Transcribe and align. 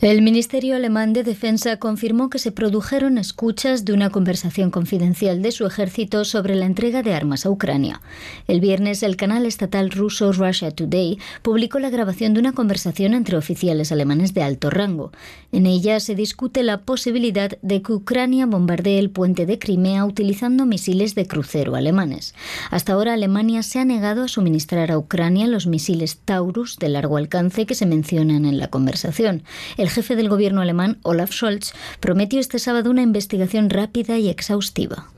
El 0.00 0.22
Ministerio 0.22 0.76
Alemán 0.76 1.12
de 1.12 1.22
Defensa 1.22 1.76
confirmó 1.76 2.30
que 2.30 2.38
se 2.38 2.52
produjeron 2.52 3.18
escuchas 3.18 3.84
de 3.84 3.92
una 3.92 4.08
conversación 4.08 4.70
confidencial 4.70 5.42
de 5.42 5.52
su 5.52 5.66
ejército 5.66 6.24
sobre 6.24 6.54
la 6.54 6.64
entrega 6.64 7.02
de 7.02 7.12
armas 7.12 7.44
a 7.44 7.50
Ucrania. 7.50 8.00
El 8.48 8.60
viernes, 8.60 9.02
el 9.02 9.16
canal 9.16 9.44
estatal 9.44 9.90
ruso 9.90 10.32
Russia 10.32 10.70
Today 10.70 11.18
publicó 11.42 11.78
la 11.80 11.90
grabación 11.90 12.32
de 12.32 12.40
una 12.40 12.52
conversación 12.54 13.12
entre 13.12 13.36
oficiales 13.36 13.92
alemanes 13.92 14.32
de 14.32 14.42
alto 14.42 14.70
rango. 14.70 15.12
En 15.52 15.66
ella 15.66 16.00
se 16.00 16.14
discute 16.14 16.62
la 16.62 16.80
posibilidad 16.80 17.58
de 17.60 17.82
que 17.82 17.92
Ucrania 17.92 18.46
bombardee 18.46 18.98
el 18.98 19.10
puente 19.10 19.44
de 19.44 19.58
Crimea 19.58 20.06
utilizando 20.06 20.64
misiles 20.64 21.14
de 21.14 21.26
crucero 21.26 21.74
alemanes. 21.74 22.34
Hasta 22.70 22.94
ahora, 22.94 23.12
Alemania 23.12 23.62
se 23.62 23.80
ha 23.80 23.84
negado 23.84 24.24
a 24.24 24.28
suministrar 24.28 24.92
a 24.92 24.96
Ucrania 24.96 25.46
los 25.46 25.66
misiles 25.66 26.20
Taurus 26.24 26.78
de 26.78 26.88
largo 26.88 27.18
alcance 27.18 27.66
que 27.66 27.74
se 27.74 27.84
mencionan 27.84 28.46
en 28.46 28.58
la 28.58 28.68
conversación. 28.68 29.42
El 29.90 29.94
jefe 29.94 30.14
del 30.14 30.28
gobierno 30.28 30.60
alemán, 30.60 30.98
Olaf 31.02 31.32
Scholz, 31.32 31.72
prometió 31.98 32.38
este 32.38 32.60
sábado 32.60 32.90
una 32.90 33.02
investigación 33.02 33.70
rápida 33.70 34.18
y 34.18 34.28
exhaustiva. 34.28 35.08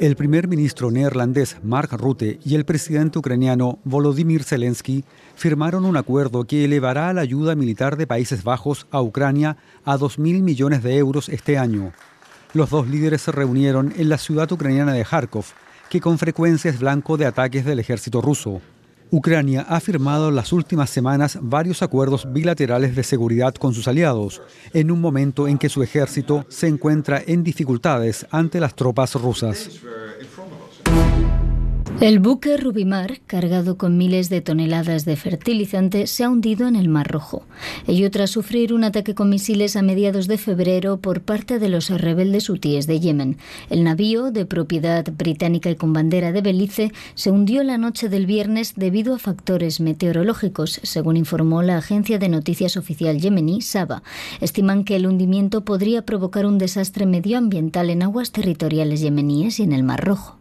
El 0.00 0.16
primer 0.16 0.48
ministro 0.48 0.90
neerlandés 0.90 1.56
Mark 1.62 1.90
Rutte 1.92 2.38
y 2.44 2.54
el 2.54 2.64
presidente 2.64 3.18
ucraniano 3.18 3.80
Volodymyr 3.84 4.44
Zelensky 4.44 5.04
firmaron 5.34 5.84
un 5.84 5.96
acuerdo 5.96 6.44
que 6.44 6.64
elevará 6.64 7.12
la 7.12 7.20
ayuda 7.20 7.54
militar 7.54 7.96
de 7.96 8.06
Países 8.06 8.44
Bajos 8.44 8.86
a 8.90 9.02
Ucrania 9.02 9.58
a 9.84 9.98
2.000 9.98 10.42
millones 10.42 10.82
de 10.82 10.96
euros 10.96 11.28
este 11.28 11.58
año. 11.58 11.92
Los 12.54 12.70
dos 12.70 12.88
líderes 12.88 13.22
se 13.22 13.32
reunieron 13.32 13.92
en 13.96 14.08
la 14.08 14.16
ciudad 14.16 14.50
ucraniana 14.50 14.94
de 14.94 15.04
Kharkov, 15.04 15.44
que 15.90 16.00
con 16.00 16.16
frecuencia 16.16 16.70
es 16.70 16.78
blanco 16.78 17.18
de 17.18 17.26
ataques 17.26 17.64
del 17.66 17.80
ejército 17.80 18.22
ruso. 18.22 18.62
Ucrania 19.10 19.62
ha 19.68 19.80
firmado 19.80 20.28
en 20.28 20.36
las 20.36 20.52
últimas 20.52 20.90
semanas 20.90 21.38
varios 21.40 21.82
acuerdos 21.82 22.30
bilaterales 22.32 22.94
de 22.94 23.02
seguridad 23.02 23.54
con 23.54 23.72
sus 23.72 23.88
aliados, 23.88 24.42
en 24.74 24.90
un 24.90 25.00
momento 25.00 25.48
en 25.48 25.58
que 25.58 25.68
su 25.68 25.82
ejército 25.82 26.44
se 26.48 26.68
encuentra 26.68 27.22
en 27.26 27.42
dificultades 27.42 28.26
ante 28.30 28.60
las 28.60 28.74
tropas 28.74 29.14
rusas. 29.14 29.80
El 32.00 32.20
buque 32.20 32.56
Rubimar, 32.56 33.18
cargado 33.26 33.76
con 33.76 33.98
miles 33.98 34.28
de 34.28 34.40
toneladas 34.40 35.04
de 35.04 35.16
fertilizante, 35.16 36.06
se 36.06 36.22
ha 36.22 36.30
hundido 36.30 36.68
en 36.68 36.76
el 36.76 36.88
Mar 36.88 37.10
Rojo. 37.10 37.42
Ello 37.88 38.08
tras 38.12 38.30
sufrir 38.30 38.72
un 38.72 38.84
ataque 38.84 39.16
con 39.16 39.28
misiles 39.28 39.74
a 39.74 39.82
mediados 39.82 40.28
de 40.28 40.38
febrero 40.38 40.98
por 40.98 41.22
parte 41.22 41.58
de 41.58 41.68
los 41.68 41.90
rebeldes 41.90 42.50
hutíes 42.50 42.86
de 42.86 43.00
Yemen. 43.00 43.36
El 43.68 43.82
navío, 43.82 44.30
de 44.30 44.46
propiedad 44.46 45.04
británica 45.12 45.70
y 45.70 45.74
con 45.74 45.92
bandera 45.92 46.30
de 46.30 46.40
Belice, 46.40 46.92
se 47.16 47.32
hundió 47.32 47.64
la 47.64 47.78
noche 47.78 48.08
del 48.08 48.26
viernes 48.26 48.74
debido 48.76 49.12
a 49.12 49.18
factores 49.18 49.80
meteorológicos, 49.80 50.78
según 50.84 51.16
informó 51.16 51.62
la 51.62 51.78
agencia 51.78 52.20
de 52.20 52.28
noticias 52.28 52.76
oficial 52.76 53.18
yemení, 53.18 53.60
Saba. 53.60 54.04
Estiman 54.40 54.84
que 54.84 54.94
el 54.94 55.08
hundimiento 55.08 55.64
podría 55.64 56.02
provocar 56.02 56.46
un 56.46 56.58
desastre 56.58 57.06
medioambiental 57.06 57.90
en 57.90 58.04
aguas 58.04 58.30
territoriales 58.30 59.00
yemeníes 59.00 59.58
y 59.58 59.64
en 59.64 59.72
el 59.72 59.82
Mar 59.82 60.04
Rojo. 60.04 60.37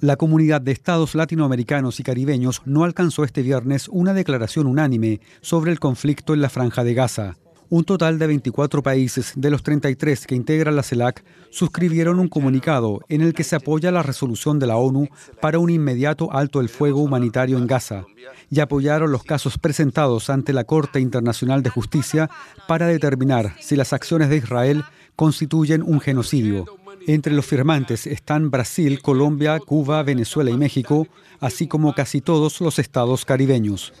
La 0.00 0.16
comunidad 0.16 0.60
de 0.60 0.72
estados 0.72 1.14
latinoamericanos 1.14 2.00
y 2.00 2.02
caribeños 2.02 2.60
no 2.66 2.84
alcanzó 2.84 3.24
este 3.24 3.42
viernes 3.42 3.88
una 3.88 4.12
declaración 4.12 4.66
unánime 4.66 5.20
sobre 5.40 5.72
el 5.72 5.80
conflicto 5.80 6.34
en 6.34 6.42
la 6.42 6.50
franja 6.50 6.84
de 6.84 6.92
Gaza. 6.92 7.36
Un 7.68 7.84
total 7.84 8.18
de 8.18 8.26
24 8.26 8.82
países 8.82 9.32
de 9.34 9.50
los 9.50 9.62
33 9.62 10.26
que 10.26 10.34
integran 10.34 10.76
la 10.76 10.82
CELAC 10.82 11.24
suscribieron 11.50 12.20
un 12.20 12.28
comunicado 12.28 13.00
en 13.08 13.22
el 13.22 13.32
que 13.32 13.42
se 13.42 13.56
apoya 13.56 13.90
la 13.90 14.02
resolución 14.02 14.58
de 14.58 14.66
la 14.66 14.76
ONU 14.76 15.08
para 15.40 15.58
un 15.58 15.70
inmediato 15.70 16.30
alto 16.32 16.60
el 16.60 16.68
fuego 16.68 17.00
humanitario 17.00 17.56
en 17.56 17.66
Gaza 17.66 18.04
y 18.50 18.60
apoyaron 18.60 19.10
los 19.10 19.24
casos 19.24 19.58
presentados 19.58 20.30
ante 20.30 20.52
la 20.52 20.64
Corte 20.64 21.00
Internacional 21.00 21.62
de 21.62 21.70
Justicia 21.70 22.30
para 22.68 22.86
determinar 22.86 23.56
si 23.60 23.74
las 23.74 23.92
acciones 23.92 24.28
de 24.28 24.36
Israel 24.36 24.84
constituyen 25.16 25.82
un 25.82 26.00
genocidio. 26.00 26.66
Entre 27.08 27.32
los 27.32 27.46
firmantes 27.46 28.06
están 28.08 28.50
Brasil, 28.50 29.00
Colombia, 29.00 29.60
Cuba, 29.60 30.02
Venezuela 30.02 30.50
y 30.50 30.56
México, 30.56 31.06
así 31.38 31.68
como 31.68 31.94
casi 31.94 32.20
todos 32.20 32.60
los 32.60 32.80
estados 32.80 33.24
caribeños. 33.24 33.92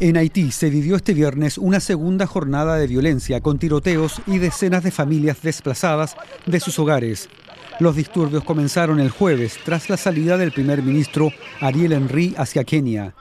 En 0.00 0.16
Haití 0.16 0.50
se 0.50 0.68
vivió 0.68 0.96
este 0.96 1.14
viernes 1.14 1.58
una 1.58 1.78
segunda 1.78 2.26
jornada 2.26 2.76
de 2.76 2.88
violencia 2.88 3.40
con 3.40 3.58
tiroteos 3.58 4.20
y 4.26 4.38
decenas 4.38 4.82
de 4.82 4.90
familias 4.90 5.42
desplazadas 5.42 6.16
de 6.44 6.58
sus 6.58 6.76
hogares. 6.80 7.28
Los 7.78 7.94
disturbios 7.94 8.42
comenzaron 8.42 8.98
el 8.98 9.10
jueves 9.10 9.58
tras 9.64 9.88
la 9.88 9.96
salida 9.96 10.36
del 10.36 10.50
primer 10.50 10.82
ministro 10.82 11.30
Ariel 11.60 11.92
Henry 11.92 12.34
hacia 12.36 12.64
Kenia. 12.64 13.14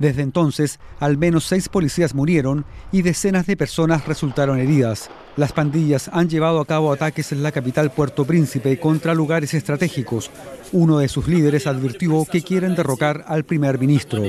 Desde 0.00 0.22
entonces, 0.22 0.80
al 0.98 1.16
menos 1.18 1.44
seis 1.44 1.68
policías 1.68 2.14
murieron 2.14 2.64
y 2.90 3.02
decenas 3.02 3.46
de 3.46 3.56
personas 3.56 4.06
resultaron 4.06 4.58
heridas. 4.58 5.08
Las 5.38 5.52
pandillas 5.52 6.10
han 6.12 6.28
llevado 6.28 6.58
a 6.58 6.66
cabo 6.66 6.92
ataques 6.92 7.30
en 7.30 7.44
la 7.44 7.52
capital 7.52 7.92
Puerto 7.92 8.24
Príncipe 8.24 8.80
contra 8.80 9.14
lugares 9.14 9.54
estratégicos. 9.54 10.32
Uno 10.72 10.98
de 10.98 11.06
sus 11.06 11.28
líderes 11.28 11.68
advirtió 11.68 12.24
que 12.24 12.42
quieren 12.42 12.74
derrocar 12.74 13.24
al 13.24 13.44
primer 13.44 13.78
ministro. 13.78 14.24